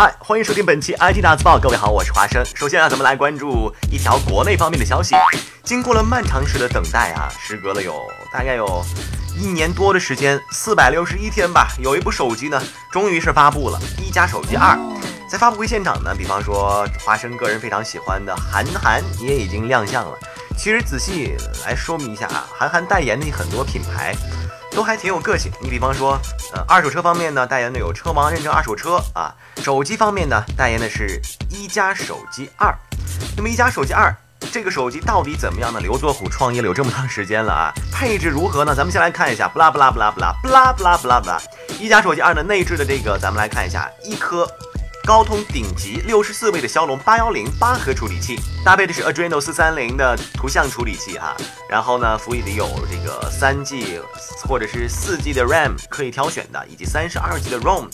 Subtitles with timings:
[0.00, 1.58] 嗨，欢迎收听本期 IT 大字报。
[1.58, 2.42] 各位好，我是华生。
[2.56, 5.14] 首先啊，咱们来关注一条国内方面的消息。
[5.62, 8.82] 经过了漫长时的等待啊，时隔了有大概有
[9.38, 12.58] 一年多的时间，四百六十一天吧，有一部手机呢，
[12.90, 14.74] 终于是发布了——一加手机二。
[15.28, 20.16] 在发布会现场呢，比方说华生个人非常喜欢的韩寒也已经亮相了。
[20.56, 21.36] 其实仔细
[21.66, 24.16] 来说明一下啊，韩寒代言的很多品牌。
[24.70, 25.50] 都还挺有个性。
[25.60, 26.18] 你比方说，
[26.54, 32.74] 呃，二手车方面呢，代言的有车王认证二手车啊；手机方面呢，代言的是一加手机二。
[33.36, 34.14] 那么一加手机二
[34.52, 35.80] 这个手机到底怎么样呢？
[35.80, 38.74] 刘作虎创业了有这么长时间了啊， 配置如何呢？
[38.74, 41.40] 咱们先来看一下，不啦不啦不啦不啦不啦不啦不啦不啦，
[41.78, 44.48] 一加手机二的内置的这个，咱们来看一下，一颗。
[45.10, 51.36] 高通顶级六十四位的骁龙八幺零八核处理器，搭配的是 Adreno 四三零的图像处理器哈，
[51.68, 54.00] 然后呢，辅以的有这个三 G
[54.46, 57.88] 或者是四 G 的 RAM 可以挑选的，以及三十二 G 的 ROM，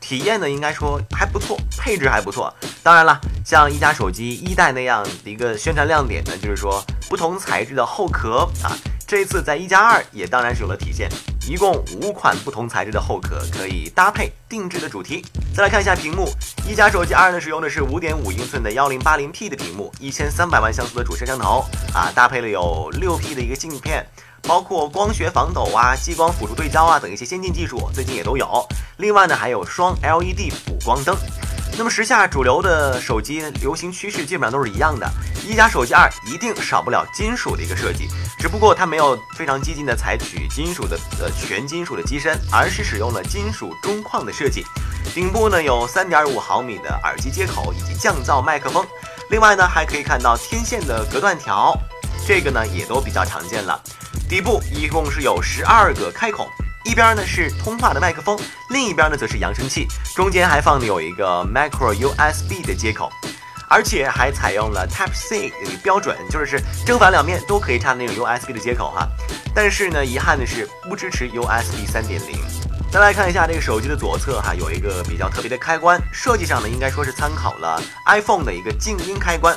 [0.00, 2.50] 体验呢应该说还不错，配置还不错。
[2.82, 8.72] 当然了，像一加手机一代那样的一个宣传亮点呢，就是说不同材质的后壳啊，
[9.06, 11.10] 这一次在一加二也当然是有了体现。
[11.46, 15.22] 一共五款不同材质的后壳可以搭配定制的主题。
[15.54, 16.28] 再来看一下屏幕，
[16.66, 24.04] 一加手机二呢使用的是五点五英寸的幺零八零 P 的屏幕，一千三百万像素的主摄像头啊，搭配了有六 P 的一个镜片，
[24.42, 28.66] 包括光学防抖啊、激光辅助对焦啊等一些先进技术，最近也都有。
[28.96, 31.14] 另外呢，还有双 LED 补光灯。
[31.76, 35.10] 那么时下主流的手机流行趋势基本上都是一样的，
[35.44, 38.08] 一加手机二一定少不了金属的一个设计，
[38.38, 44.64] 只不过它没有非常激进的采取金属的呃全金属的机身，而是使用了金属中框的设计。
[45.12, 48.86] 顶部呢有三点五毫米的耳机接口以及降噪麦克风，
[49.28, 51.76] 另外呢还可以看到天线的隔断条，
[52.26, 53.78] 这个呢也都比较常见了。
[54.28, 56.48] 底部一共是有十二个开孔。
[56.84, 63.10] 一边呢是通话的麦克风，另一边呢则是扬声器，中间还放的有一个 Micro USB 的接口，
[63.68, 65.50] 而且还采用了 Type C
[65.82, 69.08] 标准，就是正反两面都可以插那种 USB 的接口哈。
[69.54, 72.38] 但是呢，遗憾的是不支持 USB 三点零。
[72.92, 79.56] 再来看一下这个手机的左侧哈，有一个比较特别的开关，设计上呢应该说是参考了 iPhone 的一个静音开关。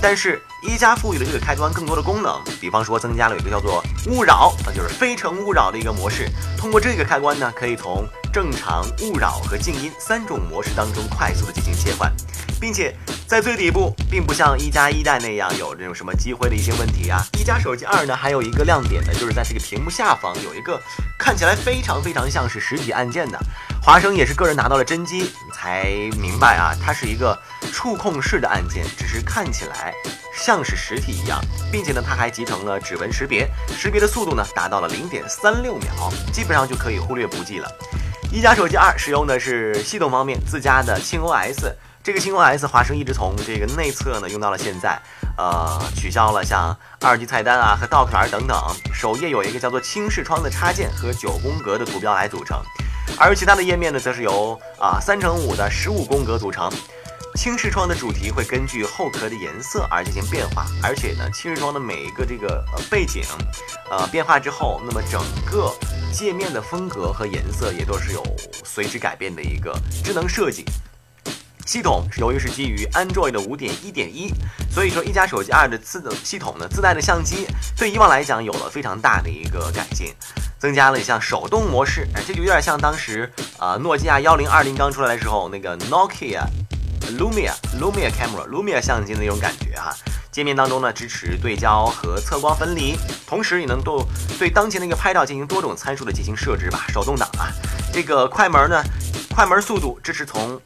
[0.00, 6.28] 但是，一加赋予了这个开关更多的功能，比方说增加了一个叫做勿扰，啊，就是非诚勿扰的一个模式。
[6.56, 12.12] 通过这个开关呢，可以从正常、勿扰和静音三种模式当中快速的进行切换，
[12.60, 17.20] 并且在最底部，并不像一加一代那样有这种什么积灰的一些问题啊。
[17.38, 20.80] 一加手机二呢，还有一个亮点呢，就是在这个屏幕下方有一个
[21.18, 23.38] 看起来非常非常像是实体按键的。
[23.82, 25.86] 华生也是个人拿到了真机才
[26.20, 27.36] 明白啊，它是一个
[27.78, 29.94] 触控式的按键，只是看起来
[30.34, 31.40] 像是实体一样，
[31.70, 37.70] 并且呢，它还集成了指纹识别，识别的速度呢达到了零点三六秒，基本上就可以忽略不计了。
[38.32, 41.72] 一加手机二使用的是系统方面自家的轻 OS，
[42.02, 45.00] 这个轻 OS 华生一直从这个内测呢用到了现在，
[45.36, 48.60] 呃，取消了像二级菜单啊和 Dock 栏等等，
[48.92, 52.60] 首页有一个叫做轻视窗的插件和九宫格的图标来组成。
[53.16, 56.68] 而其他的页面呢，则是由啊三乘五的十五宫格组成。
[57.38, 63.22] 轻视窗的主题会根据后壳的颜色而进行变化，而且呢，轻视窗的每一个这个呃背景，
[63.88, 65.72] 呃变化之后，那么整个
[66.12, 68.24] 界面的风格和颜色也都是有
[68.64, 69.72] 随之改变的一个
[70.02, 70.64] 智能设计。
[71.64, 74.34] 系统是由于是基于 Android 的五点一点一，
[74.68, 80.12] 所以说一加手机二的自的系统呢，自带的相机对以往来讲有了非常大的一个改进。
[80.58, 86.42] 增加了像手动模式，这就有点像当时啊，诺基亚幺零二零刚出来的时候，那个 Nokia
[87.16, 89.94] Lumia Lumia Camera Lumia 相机的那种感觉哈。
[90.30, 92.96] 界面当中呢，支持对焦和测光分离，
[93.26, 94.06] 同时也能够
[94.38, 96.84] 对当前的一个拍照进行多种参数的进行设置吧。
[96.88, 97.48] 手动挡啊，
[97.92, 98.82] 这个快门呢，
[99.34, 100.60] 快门速度支持从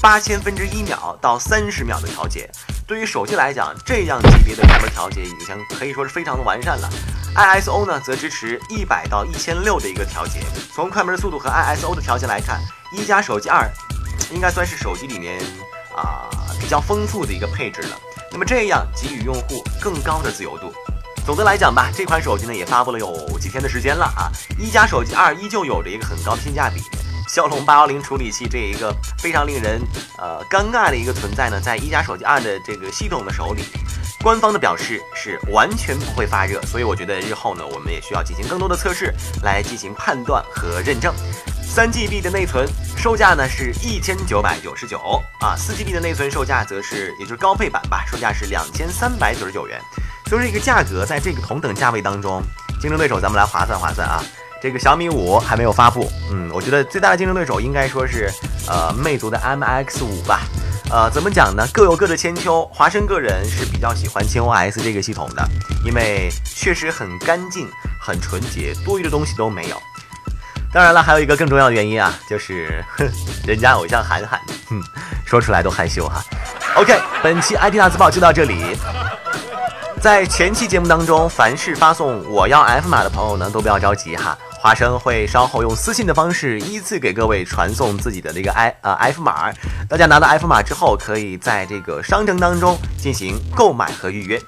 [0.00, 2.48] 八千分之一秒到三十秒的调节。
[2.86, 6.88] 对于手机来讲，这样级别的快门调节已经可以说是非常的完善了。
[7.34, 10.40] ISO 呢，则支持一百到一千六的一个调节。
[10.72, 12.60] 从快门速度和 ISO 的调节来看，
[12.92, 13.68] 一加手机二
[14.32, 15.40] 应该算是手机里面
[15.94, 16.28] 啊
[16.60, 17.96] 比较丰富的一个配置了。
[18.32, 20.72] 那么这样给予用户更高的自由度。
[21.24, 24.30] 总的来讲吧，这款手机呢也发布了有几天的时间了啊。
[24.58, 26.80] 一加手机二依旧有着一个很高的性价比。
[27.28, 29.80] 骁龙八幺零处理器这一个非常令人
[30.18, 33.64] 呃尴尬的一个存在呢，在一加手机二的这个系统的手里。
[34.22, 39.12] 官方的表示是完全不会发热，所以我觉得日后呢，我们也需要进行更多的测试
[39.42, 41.12] 来进行判断和认证。
[41.76, 44.98] 三 GB 的内存售价呢是一千九百九十九
[45.40, 49.78] 啊，四 GB 的内存售价则是也就是高配版吧，售价是两千三百九十九元。
[50.24, 52.42] 所以这个价格在这个同等价位当中，
[52.80, 54.24] 竞争对手咱们来划算划算啊，
[54.62, 58.30] 这个小米五还没有发布，嗯，我觉得最大的竞争对手应该说是
[58.66, 60.40] 呃魅族的 MX 五吧。
[60.90, 61.68] 呃，怎么讲呢？
[61.74, 62.64] 各有各的千秋。
[62.72, 65.46] 华生个人是比较喜欢千 OS 这个系统的，
[65.84, 67.68] 因为确实很干净、
[68.00, 69.76] 很纯洁，多余的东西都没有。
[70.76, 72.84] 当然了，还有一个更重要的原因啊，就是
[73.46, 74.38] 人家偶像韩寒，
[74.68, 74.78] 哼，
[75.24, 76.22] 说出来都害羞哈。
[76.74, 78.76] OK，本期 IT 大字报就到这里。
[80.02, 84.36] 在前期节目当中，凡是发送我要 F 码的朋友呢，都不要着急哈。
[84.60, 89.50] 华生会稍后用私信的方式依次给各位传送自己的那个 i 呃 F 码，
[89.88, 94.38] 大家拿到 F 码之后，可以在这个商城当中进行购买和预约。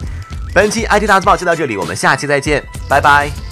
[0.52, 3.47] 本期 IT 大字报就到这里，我们下期再见，拜拜。